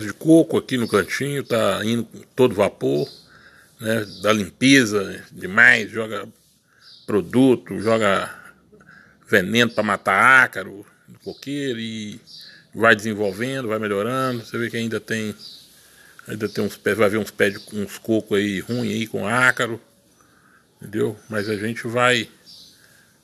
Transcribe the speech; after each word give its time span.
de 0.00 0.12
coco 0.12 0.56
aqui 0.56 0.76
no 0.76 0.88
cantinho, 0.88 1.44
tá 1.44 1.80
indo 1.84 2.08
todo 2.34 2.54
vapor, 2.54 3.08
né? 3.78 4.06
Da 4.22 4.32
limpeza 4.32 5.22
demais, 5.30 5.90
joga 5.90 6.26
produto, 7.06 7.78
joga 7.80 8.34
veneno 9.28 9.70
para 9.70 9.82
matar 9.82 10.44
ácaro 10.44 10.86
no 11.08 11.18
coqueiro 11.18 11.78
e 11.78 12.20
vai 12.74 12.96
desenvolvendo, 12.96 13.68
vai 13.68 13.78
melhorando. 13.78 14.44
Você 14.44 14.56
vê 14.58 14.70
que 14.70 14.76
ainda 14.76 14.98
tem 14.98 15.34
ainda 16.26 16.48
tem 16.48 16.64
uns 16.64 16.76
pés, 16.76 16.96
vai 16.96 17.08
ver 17.08 17.18
uns 17.18 17.30
pés 17.30 17.54
de 17.54 17.76
uns 17.76 17.98
cocos 17.98 18.38
aí 18.38 18.60
ruim 18.60 18.88
aí 18.88 19.06
com 19.06 19.26
ácaro, 19.26 19.80
entendeu? 20.76 21.16
Mas 21.28 21.48
a 21.48 21.56
gente 21.56 21.86
vai 21.86 22.28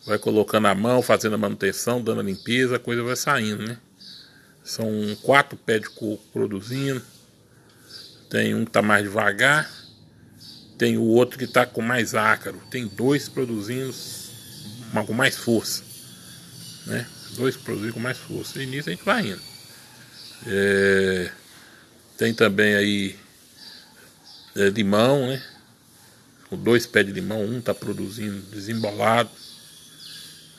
vai 0.04 0.18
colocando 0.18 0.66
a 0.66 0.74
mão, 0.74 1.02
fazendo 1.02 1.34
a 1.34 1.38
manutenção, 1.38 2.02
dando 2.02 2.20
a 2.20 2.24
limpeza, 2.24 2.76
a 2.76 2.78
coisa 2.78 3.02
vai 3.02 3.16
saindo, 3.16 3.66
né? 3.66 3.78
São 4.66 4.90
quatro 5.22 5.56
pés 5.56 5.82
de 5.82 5.90
coco 5.90 6.22
produzindo. 6.32 7.00
Tem 8.28 8.52
um 8.52 8.64
que 8.64 8.70
está 8.70 8.82
mais 8.82 9.04
devagar. 9.04 9.70
Tem 10.76 10.98
o 10.98 11.04
outro 11.04 11.38
que 11.38 11.44
está 11.44 11.64
com 11.64 11.80
mais 11.80 12.16
ácaro. 12.16 12.60
Tem 12.68 12.84
dois 12.88 13.28
produzindo 13.28 13.94
com 15.06 15.12
mais 15.12 15.36
força. 15.36 15.84
Né? 16.84 17.06
Dois 17.36 17.56
produzindo 17.56 17.94
com 17.94 18.00
mais 18.00 18.18
força. 18.18 18.60
E 18.60 18.66
nisso 18.66 18.88
a 18.88 18.92
gente 18.92 19.04
vai 19.04 19.28
indo. 19.28 19.42
É... 20.48 21.30
Tem 22.18 22.34
também 22.34 22.74
aí 22.74 23.16
é, 24.56 24.68
limão, 24.70 25.28
né? 25.28 25.42
Com 26.48 26.56
dois 26.56 26.86
pés 26.86 27.06
de 27.06 27.12
limão, 27.12 27.40
um 27.44 27.58
está 27.58 27.74
produzindo 27.74 28.40
desembolado. 28.50 29.30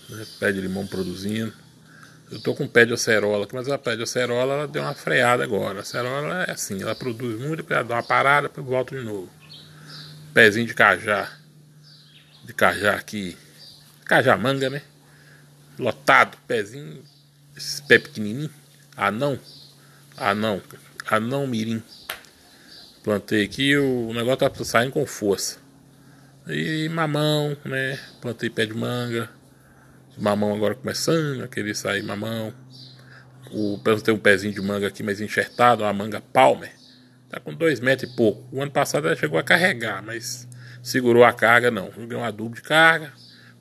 Né? 0.08 0.26
Pé 0.39 0.53
de 0.53 0.62
limão 0.62 0.88
produzindo. 0.88 1.53
Eu 2.30 2.41
tô 2.41 2.54
com 2.54 2.67
pé 2.67 2.86
de 2.86 2.94
acerola 2.94 3.45
aqui, 3.45 3.55
mas 3.55 3.70
a 3.70 3.77
pé 3.77 3.95
de 3.95 4.04
acerola 4.04 4.54
ela 4.54 4.67
deu 4.67 4.81
uma 4.81 4.94
freada 4.94 5.44
agora. 5.44 5.77
A 5.77 5.81
acerola 5.81 6.44
é 6.44 6.52
assim, 6.52 6.81
ela 6.81 6.94
produz 6.94 7.39
muito, 7.39 7.66
ela 7.72 7.83
dá 7.83 7.95
uma 7.95 8.03
parada, 8.03 8.50
depois 8.50 8.67
volta 8.67 8.97
de 8.97 9.03
novo. 9.03 9.30
Pezinho 10.33 10.67
de 10.67 10.73
cajá. 10.73 11.31
De 12.44 12.53
cajá 12.53 12.95
aqui. 12.95 13.38
Cajá 14.03 14.36
manga, 14.36 14.70
né? 14.70 14.81
Lotado, 15.80 16.38
pezinho. 16.45 17.02
Esses 17.55 17.80
pé 17.80 17.98
pequenininho. 17.98 18.52
Anão. 18.95 19.39
Anão. 20.17 20.61
Anão 21.09 21.48
mirim. 21.48 21.81
Plantei 23.03 23.45
aqui, 23.45 23.78
o 23.78 24.11
negócio 24.14 24.50
tá 24.50 24.66
saindo 24.66 24.92
com 24.92 25.05
força. 25.05 25.59
E 26.45 26.89
mamão, 26.89 27.55
né? 27.64 27.98
Plantei 28.20 28.50
pé 28.50 28.66
de 28.66 28.73
manga 28.73 29.36
mamão 30.18 30.54
agora 30.54 30.76
começando 30.76 31.44
a 31.44 31.48
querer 31.48 31.76
sair 31.76 32.04
mamão. 32.04 32.54
O 33.52 33.80
tem 34.04 34.14
um 34.14 34.20
pezinho 34.20 34.54
de 34.54 34.62
manga 34.62 34.88
aqui 34.88 35.02
mais 35.04 35.22
enxertado, 35.22 35.84
uma 35.84 35.94
manga 35.94 36.20
palmer. 36.20 36.72
Tá 37.30 37.40
com 37.40 37.54
dois 37.54 37.80
metros 37.80 38.12
e 38.12 38.16
pouco. 38.16 38.44
O 38.52 38.62
ano 38.62 38.72
passado 38.72 39.08
ela 39.08 39.16
chegou 39.16 39.40
a 39.40 39.44
carregar, 39.44 40.02
mas 40.02 40.48
segurou 40.82 41.23
a 41.23 41.34
carga 41.34 41.72
não. 41.72 41.92
Joguei 41.92 42.18
um 42.18 42.23
adubo 42.23 42.56
de 42.56 42.62
carga. 42.62 43.14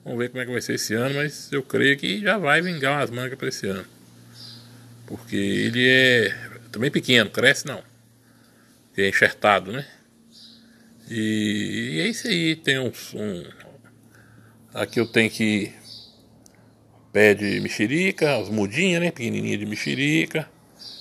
Vamos 0.03 0.19
ver 0.19 0.29
como 0.29 0.41
é 0.41 0.45
que 0.45 0.51
vai 0.51 0.61
ser 0.61 0.75
esse 0.75 0.93
ano, 0.93 1.15
mas 1.15 1.51
eu 1.51 1.61
creio 1.61 1.97
que 1.97 2.21
já 2.21 2.37
vai 2.37 2.61
vingar 2.61 2.97
umas 2.97 3.09
mangas 3.09 3.37
para 3.37 3.49
esse 3.49 3.67
ano. 3.67 3.85
Porque 5.05 5.35
ele 5.35 5.87
é 5.87 6.35
também 6.71 6.91
pequeno, 6.91 7.29
cresce 7.29 7.65
não. 7.65 7.83
é 8.97 9.09
enxertado, 9.09 9.71
né? 9.71 9.85
E, 11.09 11.95
e 11.95 11.99
é 12.01 12.07
isso 12.07 12.27
aí, 12.27 12.55
tem 12.55 12.79
uns, 12.79 13.13
um. 13.13 13.43
Aqui 14.73 14.99
eu 14.99 15.07
tenho 15.07 15.29
que 15.29 15.73
pé 17.11 17.33
de 17.33 17.59
mexerica, 17.59 18.37
as 18.37 18.49
mudinhas, 18.49 19.01
né? 19.01 19.11
Pequenininha 19.11 19.57
de 19.57 19.65
mexerica. 19.65 20.49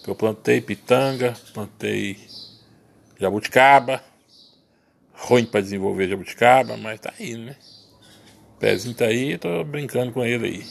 Que 0.03 0.11
eu 0.11 0.15
plantei 0.15 0.61
pitanga, 0.61 1.35
plantei 1.53 2.19
jabuticaba. 3.19 4.03
Ruim 5.13 5.47
para 5.47 5.61
desenvolver 5.61 6.09
jabuticaba, 6.09 6.77
mas 6.77 7.01
tá 7.01 7.13
aí, 7.19 7.37
né? 7.37 7.57
O 8.55 8.59
pezinho 8.59 8.95
tá 8.95 9.07
aí, 9.07 9.37
tô 9.39 9.65
brincando 9.65 10.13
com 10.13 10.25
ele 10.25 10.47
aí. 10.47 10.67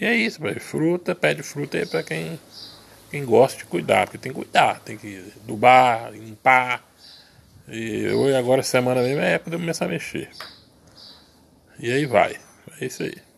E 0.00 0.04
é 0.04 0.14
isso, 0.14 0.40
pai. 0.40 0.58
Fruta, 0.58 1.14
pé 1.14 1.34
de 1.34 1.42
fruta 1.42 1.78
é 1.78 1.86
para 1.86 2.02
quem, 2.02 2.38
quem 3.10 3.24
gosta 3.24 3.58
de 3.58 3.64
cuidar, 3.64 4.06
porque 4.06 4.18
tem 4.18 4.32
que 4.32 4.38
cuidar, 4.38 4.80
tem 4.80 4.96
que 4.96 5.32
adubar, 5.42 6.12
limpar. 6.12 6.86
E 7.68 8.08
hoje, 8.08 8.34
agora, 8.34 8.62
semana 8.62 9.02
mesmo, 9.02 9.20
é 9.20 9.34
época 9.34 9.50
de 9.52 9.56
começar 9.58 9.84
a 9.84 9.88
mexer. 9.88 10.30
E 11.78 11.90
aí 11.92 12.04
vai. 12.06 12.36
É 12.80 12.86
isso 12.86 13.02
aí. 13.02 13.29